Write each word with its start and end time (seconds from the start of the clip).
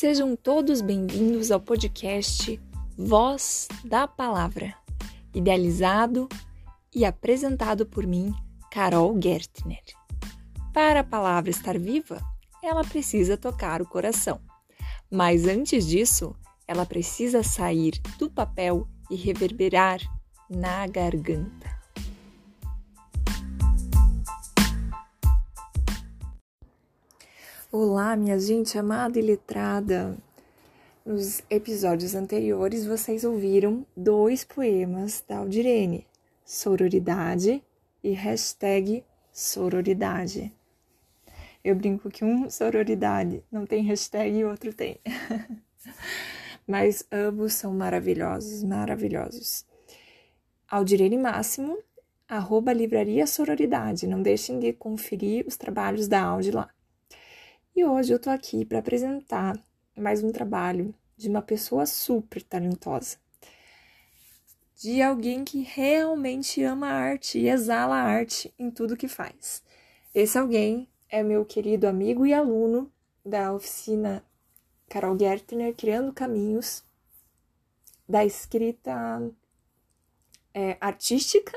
Sejam 0.00 0.36
todos 0.36 0.80
bem-vindos 0.80 1.50
ao 1.50 1.58
podcast 1.58 2.60
Voz 2.96 3.66
da 3.84 4.06
Palavra, 4.06 4.72
idealizado 5.34 6.28
e 6.94 7.04
apresentado 7.04 7.84
por 7.84 8.06
mim, 8.06 8.32
Carol 8.70 9.20
Gertner. 9.20 9.82
Para 10.72 11.00
a 11.00 11.04
palavra 11.04 11.50
estar 11.50 11.76
viva, 11.76 12.20
ela 12.62 12.84
precisa 12.84 13.36
tocar 13.36 13.82
o 13.82 13.88
coração. 13.88 14.40
Mas 15.10 15.48
antes 15.48 15.84
disso, 15.84 16.32
ela 16.64 16.86
precisa 16.86 17.42
sair 17.42 18.00
do 18.20 18.30
papel 18.30 18.86
e 19.10 19.16
reverberar 19.16 19.98
na 20.48 20.86
garganta. 20.86 21.77
Olá, 27.70 28.16
minha 28.16 28.40
gente 28.40 28.78
amada 28.78 29.18
e 29.18 29.22
letrada. 29.22 30.16
Nos 31.04 31.42
episódios 31.50 32.14
anteriores, 32.14 32.86
vocês 32.86 33.24
ouviram 33.24 33.84
dois 33.94 34.42
poemas 34.42 35.22
da 35.28 35.36
Aldirene, 35.36 36.06
Sororidade 36.46 37.62
e 38.02 38.12
hashtag 38.12 39.04
Sororidade. 39.30 40.50
Eu 41.62 41.76
brinco 41.76 42.08
que 42.08 42.24
um 42.24 42.48
sororidade 42.48 43.44
não 43.52 43.66
tem 43.66 43.82
hashtag 43.82 44.38
e 44.38 44.44
outro 44.46 44.72
tem. 44.72 44.98
Mas 46.66 47.04
ambos 47.12 47.52
são 47.52 47.74
maravilhosos, 47.74 48.64
maravilhosos. 48.64 49.66
Aldirene 50.66 51.18
Máximo, 51.18 51.76
arroba 52.26 52.72
Livraria 52.72 53.26
Sororidade. 53.26 54.06
Não 54.06 54.22
deixem 54.22 54.58
de 54.58 54.72
conferir 54.72 55.46
os 55.46 55.58
trabalhos 55.58 56.08
da 56.08 56.22
Audi 56.22 56.50
lá. 56.50 56.70
E 57.78 57.84
hoje 57.84 58.12
eu 58.12 58.18
tô 58.18 58.28
aqui 58.28 58.64
para 58.64 58.80
apresentar 58.80 59.56
mais 59.96 60.20
um 60.20 60.32
trabalho 60.32 60.92
de 61.16 61.28
uma 61.28 61.40
pessoa 61.40 61.86
super 61.86 62.42
talentosa. 62.42 63.18
De 64.74 65.00
alguém 65.00 65.44
que 65.44 65.60
realmente 65.60 66.60
ama 66.64 66.88
a 66.88 66.94
arte 66.94 67.38
e 67.38 67.48
exala 67.48 67.94
a 67.94 68.02
arte 68.02 68.52
em 68.58 68.68
tudo 68.68 68.96
que 68.96 69.06
faz. 69.06 69.62
Esse 70.12 70.36
alguém 70.36 70.88
é 71.08 71.22
meu 71.22 71.44
querido 71.44 71.86
amigo 71.86 72.26
e 72.26 72.34
aluno 72.34 72.92
da 73.24 73.52
oficina 73.52 74.24
Carol 74.88 75.16
Gertner, 75.16 75.72
Criando 75.72 76.12
Caminhos, 76.12 76.82
da 78.08 78.24
escrita 78.24 79.22
é, 80.52 80.76
artística, 80.80 81.56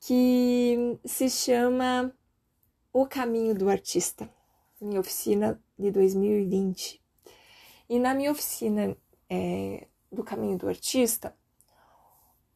que 0.00 0.98
se 1.04 1.30
chama 1.30 2.12
O 2.92 3.06
Caminho 3.06 3.54
do 3.54 3.70
Artista 3.70 4.28
minha 4.80 5.00
oficina 5.00 5.60
de 5.78 5.90
2020. 5.90 7.00
E 7.88 7.98
na 7.98 8.14
minha 8.14 8.30
oficina 8.30 8.96
é, 9.28 9.86
do 10.10 10.22
Caminho 10.22 10.58
do 10.58 10.68
Artista, 10.68 11.34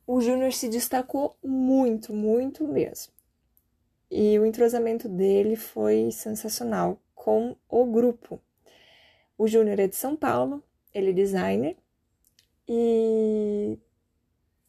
o 0.06 0.20
Júnior 0.20 0.53
se 0.53 0.69
destacou 0.69 1.37
muito, 1.43 2.12
muito 2.12 2.67
mesmo. 2.67 3.12
E 4.11 4.39
o 4.39 4.45
entrosamento 4.45 5.09
dele 5.09 5.56
foi 5.56 6.11
sensacional 6.12 7.00
com 7.15 7.56
o 7.69 7.87
grupo. 7.87 8.41
O 9.39 9.47
Júnior 9.47 9.81
é 9.81 9.87
de 9.87 9.97
São 9.97 10.15
Paulo, 10.15 10.62
ele 10.93 11.11
é 11.11 11.15
designer 11.15 11.77
e 12.69 13.78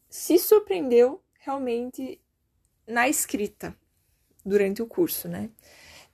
se 0.08 0.38
surpreendeu 0.38 1.22
realmente 1.40 2.20
na 2.86 3.08
escrita 3.08 3.76
durante 4.44 4.82
o 4.82 4.86
curso, 4.86 5.28
né? 5.28 5.50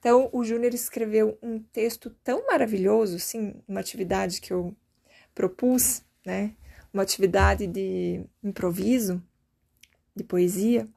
Então, 0.01 0.31
o 0.33 0.43
Júnior 0.43 0.73
escreveu 0.73 1.39
um 1.43 1.59
texto 1.59 2.09
tão 2.25 2.47
maravilhoso, 2.47 3.19
sim, 3.19 3.55
uma 3.69 3.81
atividade 3.81 4.41
que 4.41 4.51
eu 4.51 4.75
propus, 5.35 6.03
né? 6.25 6.57
Uma 6.93 7.03
atividade 7.03 7.67
de 7.67 8.25
improviso, 8.43 9.23
de 10.17 10.25
poesia. 10.25 10.89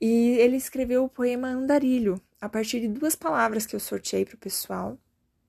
E 0.00 0.38
ele 0.38 0.56
escreveu 0.56 1.04
o 1.04 1.08
poema 1.08 1.48
Andarilho, 1.48 2.20
a 2.40 2.48
partir 2.48 2.78
de 2.80 2.86
duas 2.86 3.16
palavras 3.16 3.66
que 3.66 3.74
eu 3.74 3.80
sorteei 3.80 4.24
para 4.24 4.36
o 4.36 4.38
pessoal, 4.38 4.96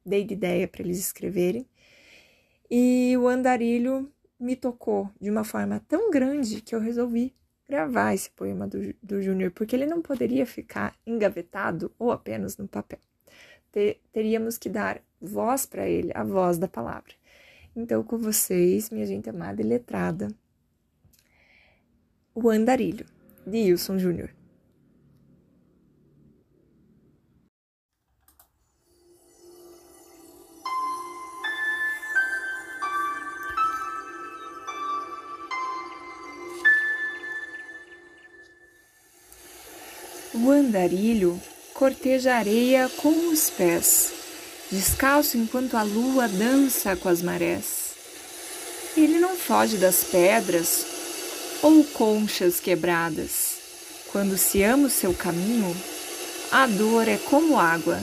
dei 0.03 0.23
de 0.23 0.33
ideia 0.33 0.67
para 0.67 0.81
eles 0.81 0.97
escreverem. 0.97 1.63
E 2.71 3.15
o 3.17 3.27
Andarilho 3.27 4.11
me 4.39 4.55
tocou 4.55 5.11
de 5.21 5.29
uma 5.29 5.43
forma 5.43 5.79
tão 5.87 6.09
grande 6.09 6.61
que 6.61 6.73
eu 6.73 6.79
resolvi 6.79 7.35
gravar 7.67 8.13
esse 8.13 8.29
poema 8.31 8.67
do, 8.67 8.93
do 9.03 9.21
Júnior, 9.21 9.51
porque 9.51 9.75
ele 9.75 9.85
não 9.85 10.01
poderia 10.01 10.45
ficar 10.45 10.95
engavetado 11.05 11.91
ou 11.99 12.11
apenas 12.11 12.57
no 12.57 12.67
papel. 12.67 12.99
Ter, 13.71 14.01
teríamos 14.11 14.57
que 14.57 14.69
dar 14.69 15.01
voz 15.19 15.65
para 15.65 15.87
ele, 15.87 16.11
a 16.15 16.23
voz 16.23 16.57
da 16.57 16.67
palavra. 16.67 17.13
Então, 17.75 18.03
com 18.03 18.17
vocês, 18.17 18.89
minha 18.89 19.05
gente 19.05 19.29
amada 19.29 19.61
e 19.61 19.65
letrada, 19.65 20.29
o 22.33 22.49
Andarilho, 22.49 23.05
de 23.45 23.71
Wilson 23.71 23.97
Júnior. 23.97 24.36
O 40.39 40.51
andarilho 40.51 41.41
corteja 41.73 42.33
a 42.35 42.37
areia 42.37 42.91
com 42.97 43.31
os 43.31 43.49
pés, 43.49 44.11
descalço 44.71 45.35
enquanto 45.35 45.75
a 45.75 45.81
lua 45.81 46.27
dança 46.27 46.95
com 46.95 47.09
as 47.09 47.23
marés. 47.23 47.95
Ele 48.95 49.19
não 49.19 49.35
foge 49.35 49.77
das 49.77 50.03
pedras 50.03 50.85
ou 51.63 51.83
conchas 51.85 52.59
quebradas. 52.59 53.57
Quando 54.11 54.37
se 54.37 54.61
ama 54.61 54.87
o 54.87 54.91
seu 54.91 55.11
caminho, 55.11 55.75
a 56.51 56.67
dor 56.67 57.07
é 57.07 57.17
como 57.17 57.59
água, 57.59 57.99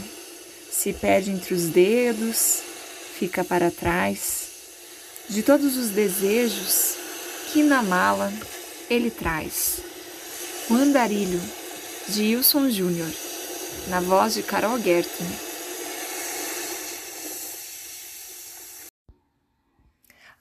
se 0.72 0.92
perde 0.92 1.30
entre 1.30 1.54
os 1.54 1.66
dedos, 1.66 2.62
fica 3.16 3.44
para 3.44 3.70
trás. 3.70 4.48
De 5.28 5.40
todos 5.40 5.76
os 5.76 5.90
desejos 5.90 6.96
que 7.52 7.62
na 7.62 7.80
mala 7.80 8.32
ele 8.90 9.10
traz. 9.10 9.78
O 10.68 10.74
andarilho 10.74 11.40
de 12.08 12.36
Wilson 12.36 12.68
Júnior, 12.68 13.10
na 13.88 13.98
voz 13.98 14.34
de 14.34 14.42
Carol 14.42 14.78
Gertner. 14.78 15.30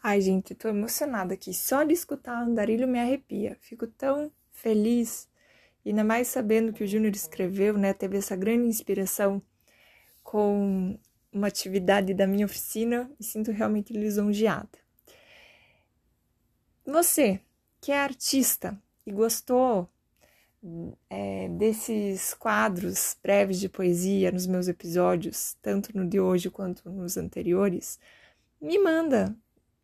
Ai, 0.02 0.19
gente, 0.19 0.53
tô 0.53 0.68
emocionada 0.68 1.34
aqui. 1.34 1.53
Só 1.53 1.84
de 1.84 1.94
escutar 1.94 2.44
Andarilho 2.44 2.88
me 2.88 3.00
arrepia. 3.00 3.57
Fico 3.62 3.88
tão 3.88 4.29
feliz. 4.52 5.29
Ainda 5.85 6.03
mais 6.03 6.28
sabendo 6.28 6.73
que 6.73 6.84
o 6.84 6.88
Júnior 6.88 7.16
escreveu, 7.16 7.78
né? 7.78 7.94
Teve 7.94 8.18
essa 8.18 8.35
grande 8.35 8.68
inspiração 8.68 9.41
com 10.22 11.00
uma 11.31 11.47
atividade 11.47 12.13
da 12.13 12.28
minha 12.28 12.46
oficina. 12.46 13.09
Me 13.18 13.25
sinto 13.25 13.52
realmente 13.52 13.94
lisonjeada. 13.94 14.78
Você, 16.85 17.40
que 17.79 17.94
é 17.94 17.97
artista 17.97 18.78
e 19.06 19.12
gostou 19.13 19.90
é, 21.09 21.50
desses 21.50 22.34
quadros 22.34 23.18
breves 23.22 23.59
de 23.59 23.68
poesia 23.68 24.31
nos 24.31 24.47
meus 24.47 24.68
episódios, 24.68 25.56
tanto 25.62 25.96
no 25.96 26.07
de 26.07 26.19
hoje 26.19 26.50
quanto 26.50 26.90
nos 26.90 27.18
anteriores, 27.18 28.00
me 28.62 28.79
manda 28.79 29.35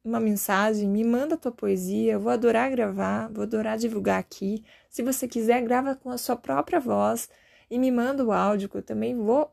uma 0.04 0.20
mensagem, 0.20 0.88
me 0.88 1.04
manda 1.04 1.36
a 1.36 1.38
tua 1.38 1.52
poesia, 1.52 2.14
eu 2.14 2.20
vou 2.20 2.32
adorar 2.32 2.72
gravar, 2.72 3.30
vou 3.30 3.44
adorar 3.44 3.78
divulgar 3.78 4.20
aqui. 4.20 4.64
Se 4.90 5.04
você 5.04 5.28
quiser, 5.28 5.62
grava 5.62 5.96
com 5.96 6.10
a 6.10 6.18
sua 6.18 6.36
própria 6.36 6.80
voz 6.80 7.30
e 7.70 7.78
me 7.78 7.92
manda 7.92 8.24
o 8.24 8.32
áudio, 8.32 8.70
que 8.70 8.78
eu 8.78 8.84
também 8.84 9.16
vou 9.16 9.52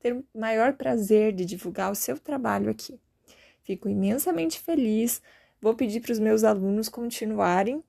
ter 0.00 0.12
o 0.12 0.24
maior 0.34 0.74
prazer 0.74 1.32
de 1.32 1.44
divulgar 1.44 1.90
o 1.90 1.94
seu 1.94 2.18
trabalho 2.18 2.68
aqui. 2.68 3.00
Fico 3.62 3.88
imensamente 3.88 4.60
feliz. 4.60 5.22
Vou 5.60 5.74
pedir 5.74 6.00
para 6.00 6.12
os 6.12 6.18
meus 6.18 6.44
alunos 6.44 6.88
continuarem 6.88 7.82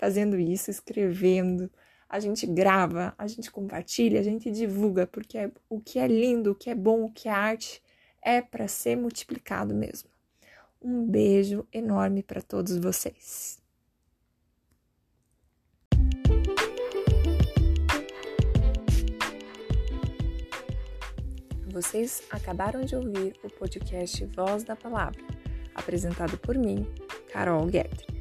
fazendo 0.00 0.38
isso, 0.38 0.70
escrevendo. 0.70 1.70
A 2.08 2.18
gente 2.18 2.46
grava, 2.46 3.14
a 3.18 3.26
gente 3.28 3.50
compartilha, 3.50 4.18
a 4.18 4.22
gente 4.22 4.50
divulga, 4.50 5.06
porque 5.06 5.36
é, 5.36 5.52
o 5.68 5.78
que 5.78 5.98
é 5.98 6.08
lindo, 6.08 6.52
o 6.52 6.54
que 6.54 6.70
é 6.70 6.74
bom, 6.74 7.04
o 7.04 7.12
que 7.12 7.28
é 7.28 7.32
arte 7.32 7.82
é 8.22 8.40
para 8.40 8.66
ser 8.66 8.96
multiplicado 8.96 9.74
mesmo. 9.74 10.08
Um 10.82 11.06
beijo 11.06 11.66
enorme 11.70 12.22
para 12.22 12.40
todos 12.40 12.78
vocês. 12.78 13.60
Vocês 21.68 22.22
acabaram 22.30 22.80
de 22.80 22.96
ouvir 22.96 23.36
o 23.44 23.50
podcast 23.50 24.24
Voz 24.26 24.64
da 24.64 24.74
Palavra, 24.74 25.22
apresentado 25.74 26.36
por 26.38 26.58
mim, 26.58 26.84
Carol 27.30 27.66
Guedes. 27.66 28.19